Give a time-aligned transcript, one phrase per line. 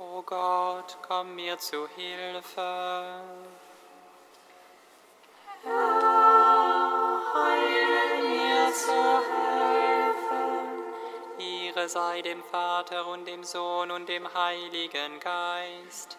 [0.00, 3.20] O Gott, komm mir zu Hilfe.
[5.64, 8.92] Herr, heil mir zu
[9.32, 10.38] Hilfe.
[11.38, 16.16] Ihre sei dem Vater und dem Sohn und dem Heiligen Geist,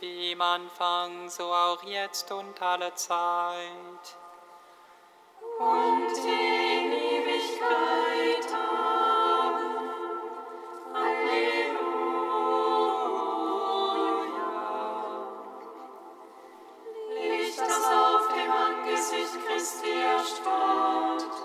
[0.00, 4.16] wie im Anfang, so auch jetzt und alle Zeit.
[5.58, 6.57] Und die
[19.10, 21.37] Jesus Christi erstarrt,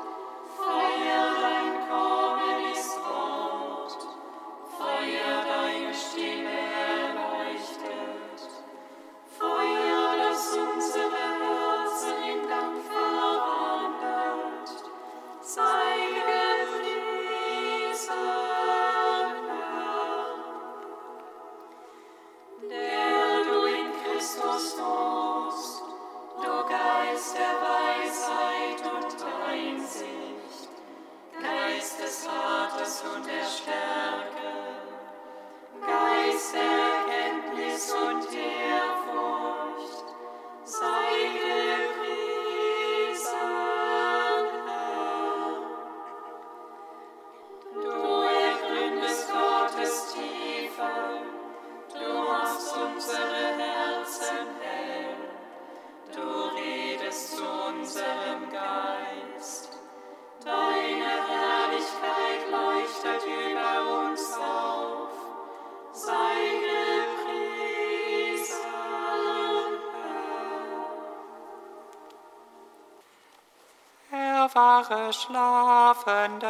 [74.55, 76.47] wache Schlafender,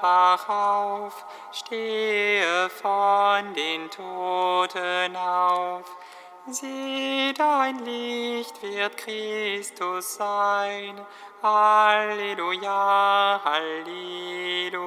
[0.00, 5.84] wach auf, stehe von den Toten auf.
[6.50, 10.98] Sieh, dein Licht wird Christus sein.
[11.42, 14.78] Halleluja, Halleluja.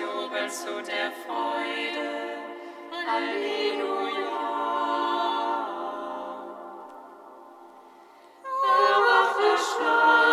[0.00, 2.06] Jubel zu der Freude.
[3.06, 4.34] Halleluja.
[8.64, 10.23] Erwache, schlaf.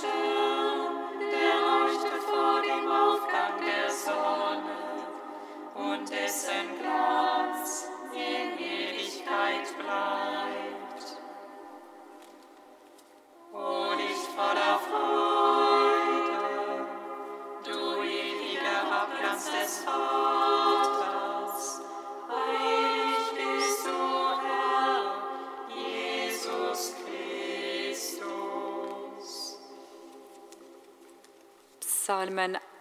[0.00, 0.33] show.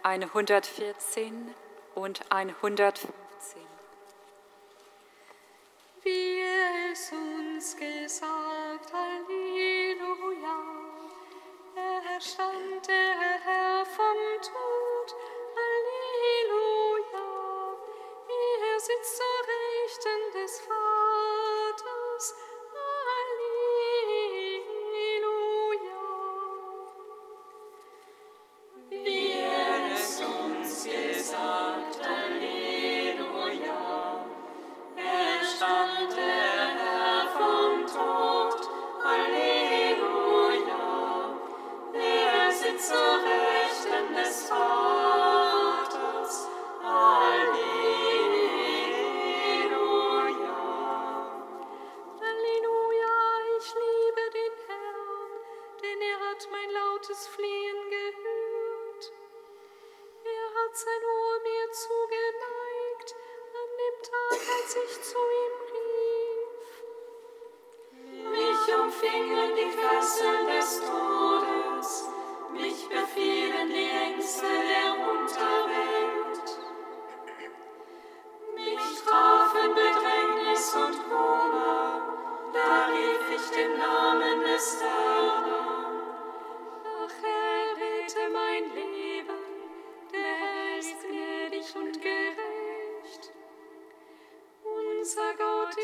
[0.03, 1.53] 114
[1.95, 3.23] und 115.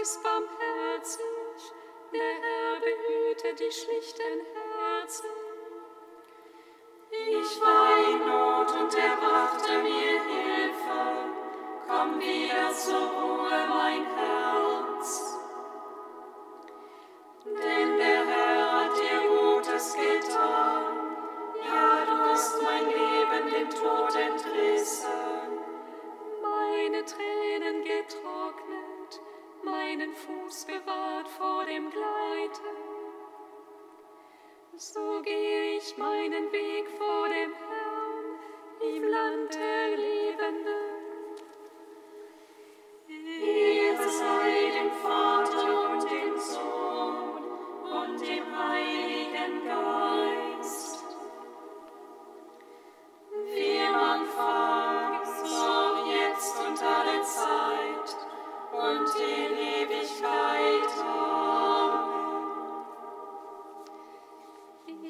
[0.01, 1.73] ist barmherzig,
[2.13, 5.29] der Herr behüte die schlichten Herzen.
[7.11, 11.01] Ich war in Not und er brachte mir Hilfe.
[11.87, 15.37] Komm wieder zur Ruhe, mein Herz.
[17.45, 21.17] Denn der Herr hat dir Gutes getan.
[21.67, 25.09] Ja, du hast mein Leben dem Tod entrissen.
[26.41, 28.98] Meine Tränen getrocknet
[29.63, 32.77] meinen Fuß bewahrt vor dem Gleiten.
[34.75, 40.99] So gehe ich meinen Weg vor dem Herrn im Land der Lebenden.
[43.09, 45.38] Ehre sei dem Vater.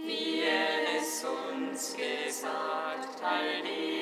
[0.06, 3.99] Wie er es uns gesagt, all die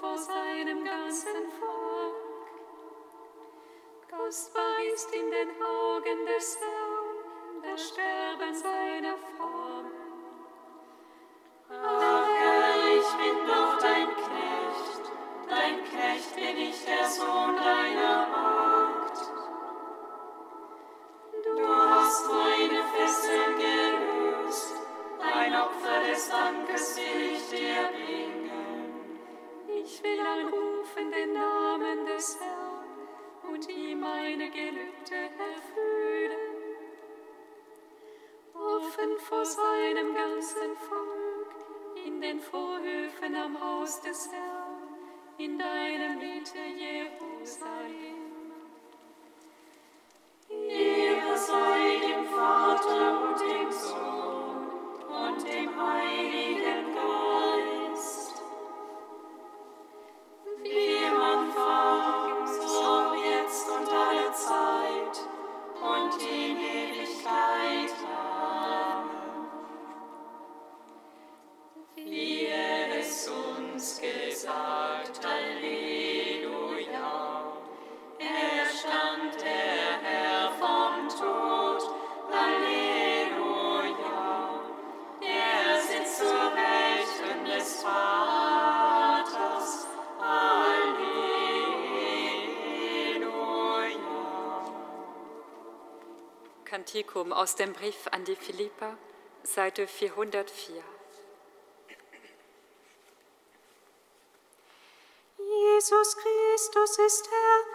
[0.00, 2.14] vor seinem ganzen Volk.
[4.10, 9.92] Kostbar ist in den Augen des Herrn das Sterben seiner Frommen.
[11.70, 15.04] Ach Herr, ich bin doch dein Knecht,
[15.48, 18.13] dein Knecht bin ich, der Sohn deiner
[43.44, 44.96] am Haus des Herrn,
[45.38, 48.23] in deinem Bitte Jerusalem.
[96.94, 98.96] Katechetikum aus dem Brief an die Philippa,
[99.42, 100.76] Seite 404.
[105.38, 107.73] Jesus Christus ist Herr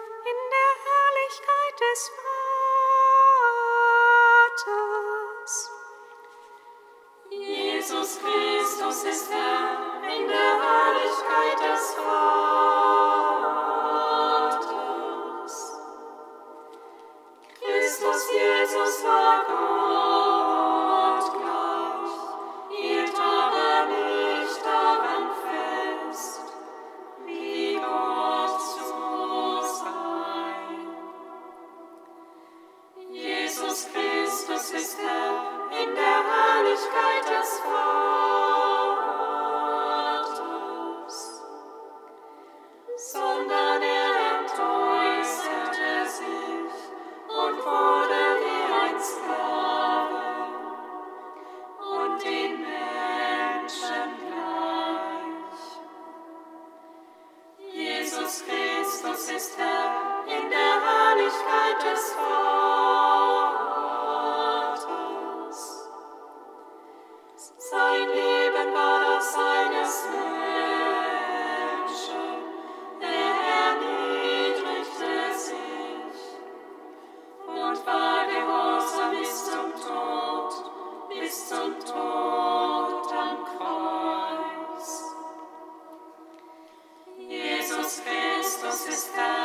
[87.81, 89.38] Jesus Cristo está.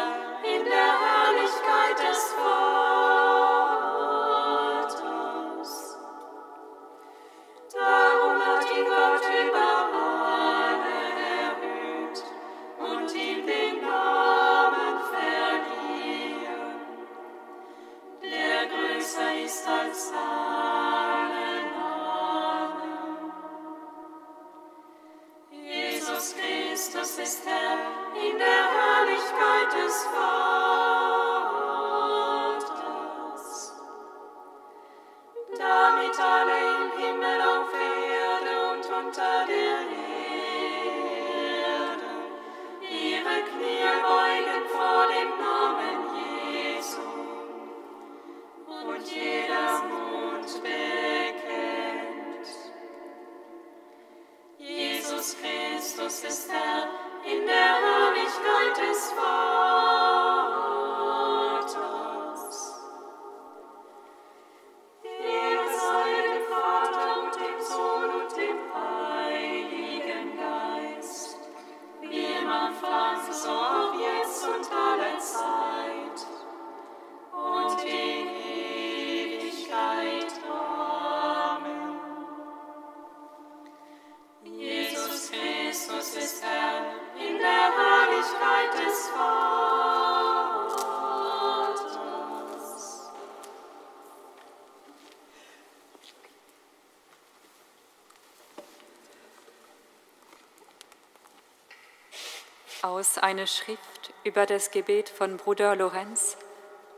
[103.24, 106.36] Aus einer Schrift über das Gebet von Bruder Lorenz,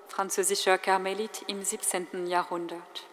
[0.09, 2.27] französischer Karmelit im 17.
[2.27, 3.07] Jahrhundert.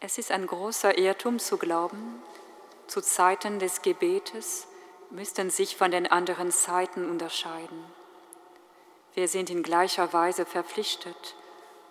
[0.00, 2.22] Es ist ein großer Irrtum zu glauben,
[2.86, 4.68] zu Zeiten des Gebetes
[5.10, 7.84] müssten sich von den anderen Zeiten unterscheiden.
[9.12, 11.34] Wir sind in gleicher Weise verpflichtet,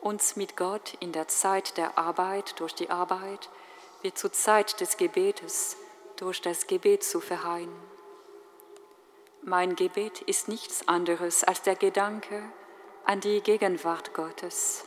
[0.01, 3.49] uns mit Gott in der Zeit der Arbeit durch die Arbeit
[4.01, 5.77] wie zur Zeit des Gebetes
[6.15, 7.94] durch das Gebet zu verheilen.
[9.47, 12.41] Mein Gebet ist nichts anderes als der Gedanke
[13.05, 14.85] an die Gegenwart Gottes.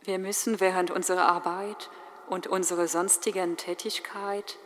[0.00, 1.90] Wir müssen während unserer Arbeit
[2.30, 4.56] und unserer sonstigen Tätigkeit,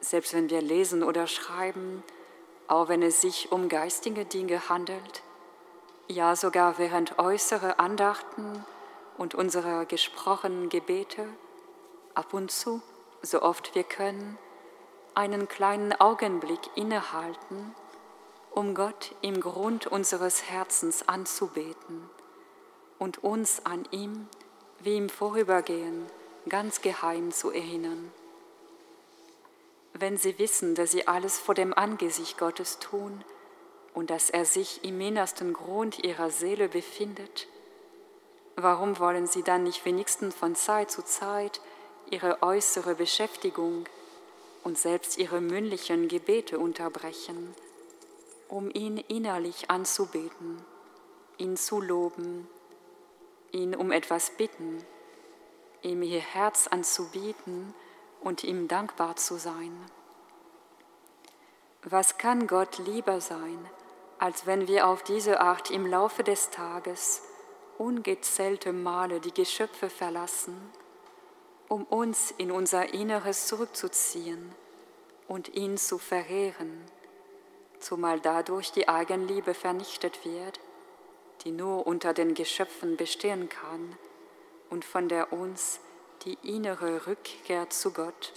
[0.00, 2.02] selbst wenn wir lesen oder schreiben,
[2.66, 5.22] auch wenn es sich um geistige Dinge handelt,
[6.08, 8.66] ja sogar während äußere Andachten
[9.16, 11.28] und unserer gesprochenen Gebete,
[12.12, 12.82] ab und zu,
[13.22, 14.36] so oft wir können,
[15.14, 17.74] einen kleinen Augenblick innehalten,
[18.50, 22.08] um Gott im Grund unseres Herzens anzubeten
[22.98, 24.28] und uns an ihm
[24.80, 26.06] wie im Vorübergehen
[26.48, 28.10] ganz geheim zu erinnern.
[29.92, 33.24] Wenn Sie wissen, dass Sie alles vor dem Angesicht Gottes tun
[33.92, 37.48] und dass er sich im innersten Grund Ihrer Seele befindet,
[38.56, 41.60] warum wollen Sie dann nicht wenigstens von Zeit zu Zeit
[42.10, 43.86] Ihre äußere Beschäftigung
[44.62, 47.54] und selbst Ihre mündlichen Gebete unterbrechen,
[48.48, 50.62] um ihn innerlich anzubeten,
[51.38, 52.48] ihn zu loben,
[53.52, 54.84] ihn um etwas bitten,
[55.82, 57.74] ihm ihr Herz anzubieten
[58.20, 59.72] und ihm dankbar zu sein.
[61.82, 63.58] Was kann Gott lieber sein,
[64.18, 67.22] als wenn wir auf diese Art im Laufe des Tages
[67.78, 70.60] ungezählte Male die Geschöpfe verlassen,
[71.70, 74.52] um uns in unser Inneres zurückzuziehen
[75.28, 76.84] und ihn zu verehren,
[77.78, 80.58] zumal dadurch die Eigenliebe vernichtet wird,
[81.44, 83.96] die nur unter den Geschöpfen bestehen kann
[84.68, 85.78] und von der uns
[86.24, 88.32] die innere Rückkehr zu Gott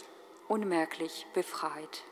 [0.48, 2.04] unmerklich befreit.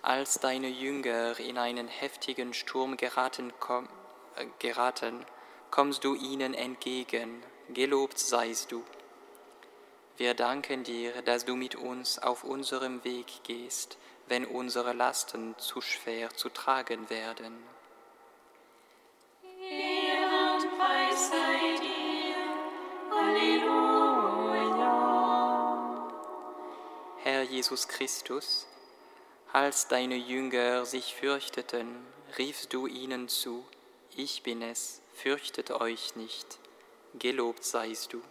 [0.02, 3.88] als deine Jünger in einen heftigen Sturm geraten, komm,
[4.36, 5.24] äh, geraten
[5.70, 7.42] kommst du ihnen entgegen.
[7.70, 8.84] Gelobt seist du.
[10.18, 13.98] Wir danken dir, dass du mit uns auf unserem Weg gehst,
[14.28, 17.62] wenn unsere Lasten zu schwer zu tragen werden.
[19.60, 22.34] Ehre und Preis sei dir.
[23.14, 24.86] Halleluja.
[27.18, 28.66] Herr Jesus Christus,
[29.52, 32.06] als deine Jünger sich fürchteten,
[32.38, 33.66] riefst du ihnen zu,
[34.16, 36.58] ich bin es, fürchtet euch nicht,
[37.18, 38.22] gelobt seist du.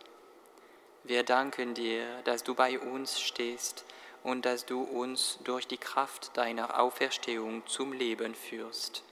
[1.08, 3.86] Wir danken dir, dass du bei uns stehst
[4.24, 9.04] und dass du uns durch die Kraft deiner Auferstehung zum Leben führst.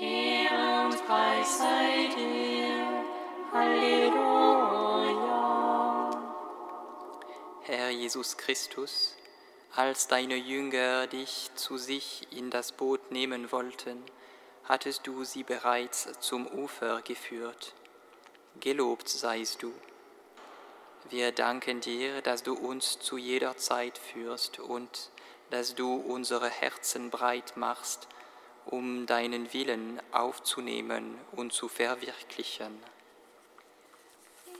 [0.00, 3.04] Ehre und Preis sei dir.
[3.52, 4.10] Halleluja.
[7.62, 9.16] Herr Jesus Christus,
[9.76, 14.02] als deine Jünger dich zu sich in das Boot nehmen wollten,
[14.64, 17.74] hattest du sie bereits zum Ufer geführt.
[18.58, 19.72] Gelobt seist du
[21.10, 25.10] wir danken dir, dass du uns zu jeder Zeit führst und
[25.50, 28.08] dass du unsere Herzen breit machst,
[28.66, 32.78] um deinen Willen aufzunehmen und zu verwirklichen.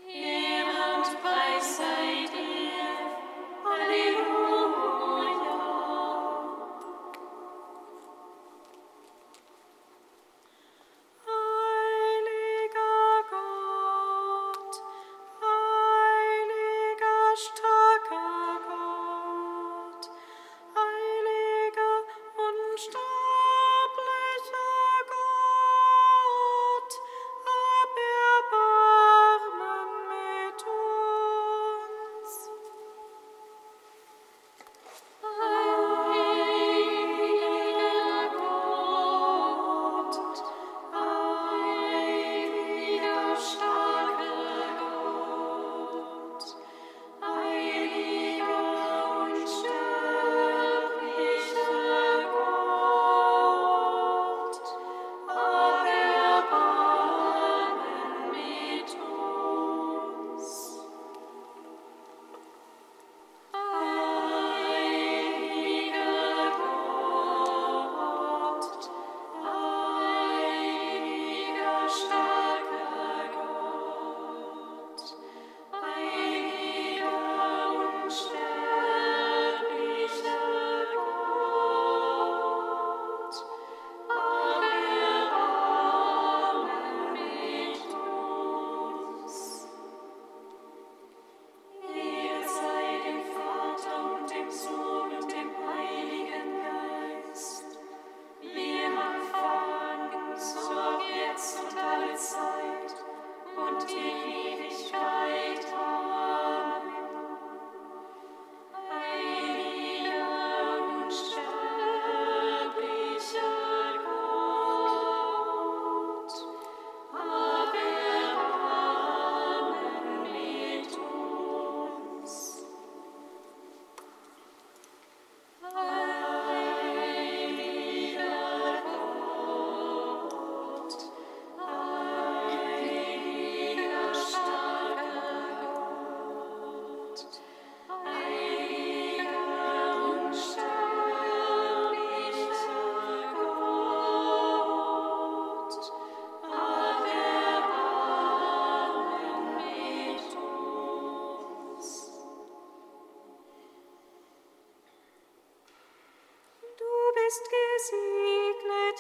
[0.09, 0.42] Yeah.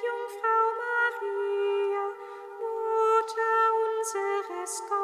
[0.00, 2.04] Jungfrau Maria,
[2.60, 5.01] Mutter unseres Gottes.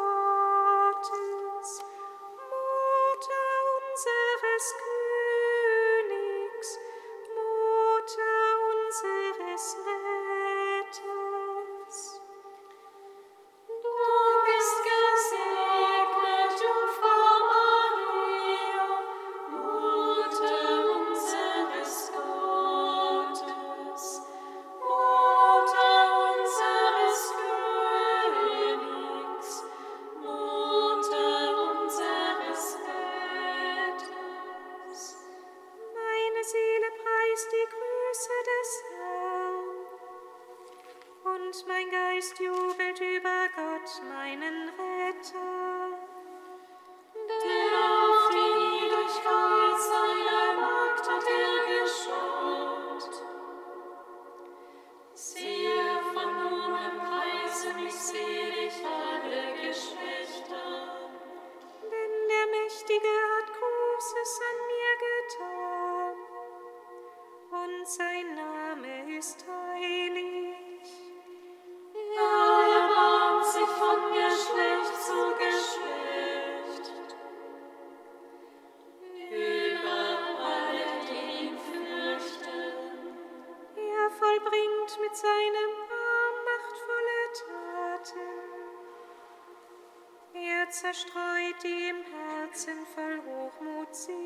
[90.98, 94.16] zerstreut, die im Herzen voll Hochmut sind.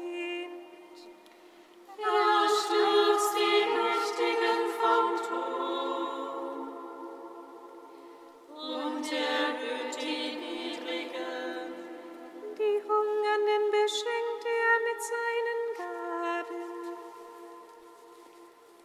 [1.98, 5.52] Er stürzt die Mächtigen vom Tod
[8.56, 11.74] und erhöht die Niedrigen.
[12.58, 16.72] Die Hungernden beschenkt er mit seinen Gaben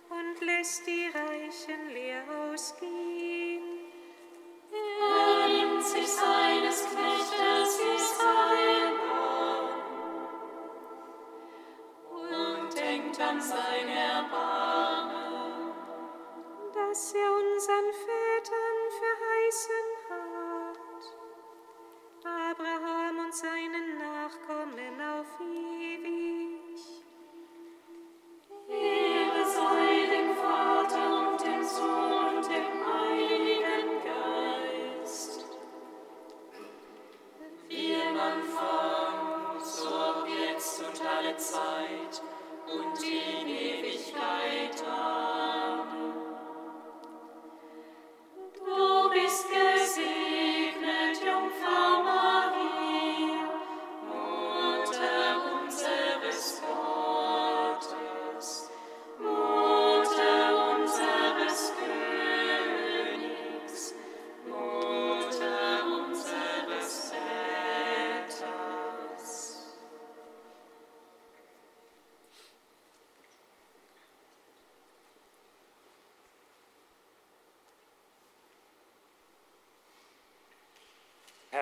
[0.10, 2.37] und lässt die Reichen leer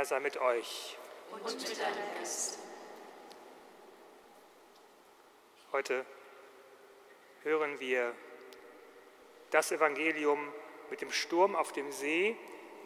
[0.06, 0.98] Herr sei mit euch.
[1.32, 2.60] Und mit deinem Geist.
[5.72, 6.06] Heute
[7.42, 8.14] hören wir
[9.50, 10.54] das Evangelium
[10.92, 12.38] mit dem Sturm auf dem See,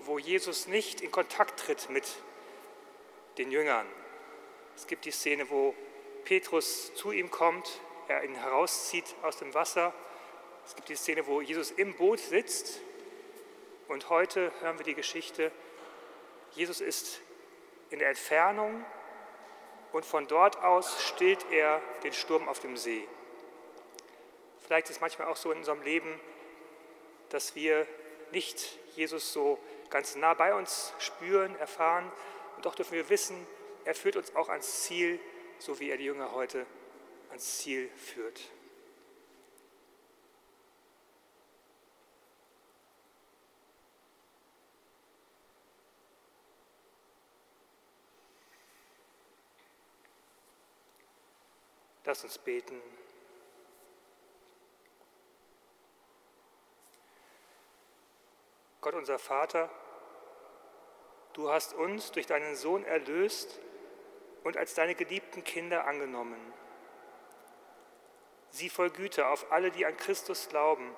[0.05, 2.07] wo Jesus nicht in Kontakt tritt mit
[3.37, 3.85] den Jüngern.
[4.77, 5.75] Es gibt die Szene, wo
[6.23, 9.93] Petrus zu ihm kommt, er ihn herauszieht aus dem Wasser.
[10.65, 12.79] Es gibt die Szene, wo Jesus im Boot sitzt.
[13.89, 15.51] Und heute hören wir die Geschichte,
[16.55, 17.21] Jesus ist
[17.89, 18.85] in der Entfernung
[19.91, 23.07] und von dort aus stillt er den Sturm auf dem See.
[24.65, 26.19] Vielleicht ist es manchmal auch so in unserem Leben,
[27.29, 27.87] dass wir
[28.31, 29.59] nicht Jesus so
[29.89, 32.11] ganz nah bei uns spüren, erfahren.
[32.55, 33.47] Und doch dürfen wir wissen,
[33.85, 35.19] er führt uns auch ans Ziel,
[35.57, 36.65] so wie er die Jünger heute
[37.29, 38.41] ans Ziel führt.
[52.09, 52.81] Lass uns beten.
[58.81, 59.69] Gott unser Vater,
[61.33, 63.59] du hast uns durch deinen Sohn erlöst
[64.43, 66.41] und als deine geliebten Kinder angenommen.
[68.49, 70.95] Sieh voll Güte auf alle, die an Christus glauben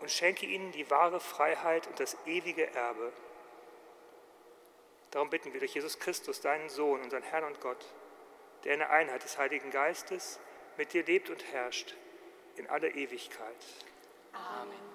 [0.00, 3.12] und schenke ihnen die wahre Freiheit und das ewige Erbe.
[5.12, 7.86] Darum bitten wir durch Jesus Christus, deinen Sohn, unseren Herrn und Gott,
[8.64, 10.38] der in der Einheit des Heiligen Geistes
[10.76, 11.94] mit dir lebt und herrscht
[12.56, 13.56] in alle Ewigkeit.
[14.32, 14.92] Amen.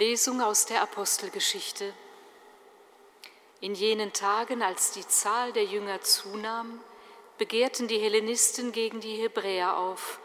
[0.00, 1.92] Lesung aus der Apostelgeschichte.
[3.60, 6.80] In jenen Tagen, als die Zahl der Jünger zunahm,
[7.36, 10.18] begehrten die Hellenisten gegen die Hebräer auf,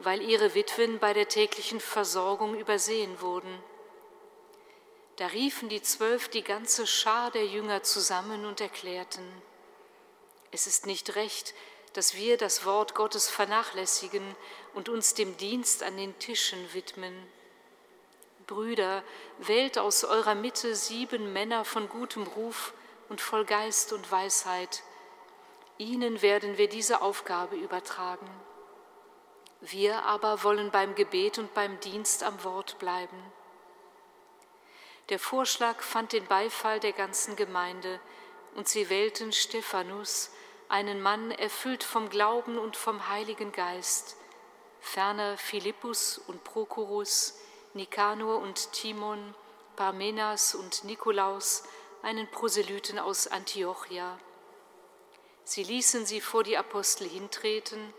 [0.00, 3.62] weil ihre Witwen bei der täglichen Versorgung übersehen wurden.
[5.16, 9.24] Da riefen die Zwölf die ganze Schar der Jünger zusammen und erklärten,
[10.52, 11.54] es ist nicht recht,
[11.92, 14.24] dass wir das Wort Gottes vernachlässigen
[14.74, 17.14] und uns dem Dienst an den Tischen widmen.
[18.46, 19.04] Brüder,
[19.38, 22.72] wählt aus eurer Mitte sieben Männer von gutem Ruf
[23.08, 24.82] und voll Geist und Weisheit.
[25.78, 28.28] Ihnen werden wir diese Aufgabe übertragen.
[29.60, 33.22] Wir aber wollen beim Gebet und beim Dienst am Wort bleiben.
[35.10, 38.00] Der Vorschlag fand den Beifall der ganzen Gemeinde,
[38.54, 40.30] und sie wählten Stephanus,
[40.68, 44.16] einen Mann erfüllt vom Glauben und vom Heiligen Geist,
[44.80, 47.38] ferner Philippus und Prochorus,
[47.74, 49.34] Nikanor und Timon,
[49.76, 51.64] Parmenas und Nikolaus,
[52.02, 54.18] einen Proselyten aus Antiochia.
[55.44, 57.92] Sie ließen sie vor die Apostel hintreten,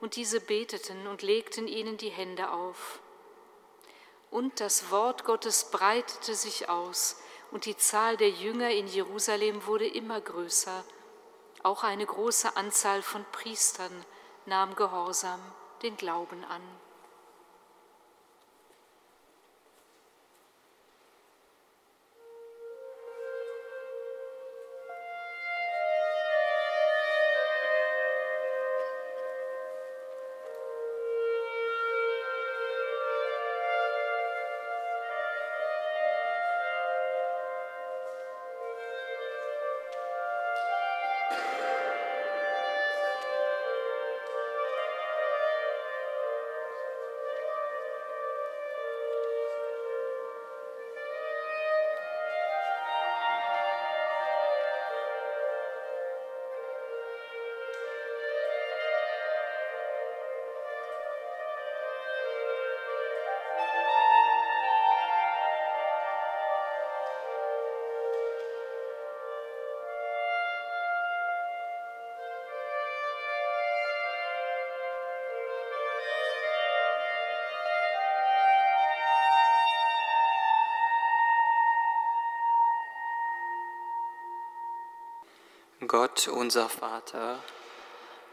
[0.00, 3.00] und diese beteten und legten ihnen die Hände auf.
[4.30, 9.86] Und das Wort Gottes breitete sich aus, und die Zahl der Jünger in Jerusalem wurde
[9.86, 10.84] immer größer.
[11.62, 14.04] Auch eine große Anzahl von Priestern
[14.44, 15.40] nahm gehorsam
[15.82, 16.62] den Glauben an.
[85.88, 87.42] Gott unser Vater,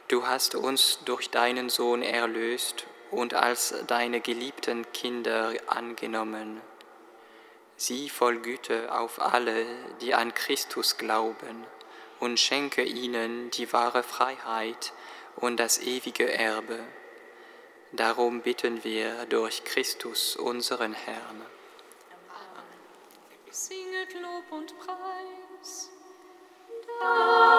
[0.10, 6.60] du hast uns durch deinen Sohn erlöst und als deine geliebten Kinder angenommen.
[7.78, 9.66] Sieh voll Güte auf alle,
[10.02, 11.66] die an Christus glauben,
[12.20, 14.92] und schenke ihnen die wahre Freiheit
[15.38, 16.80] und das ewige Erbe.
[17.94, 21.46] Darum bitten wir durch Christus unseren Herrn.
[23.50, 25.15] Singet Lob und Preis.
[27.06, 27.55] Dank sei Gott.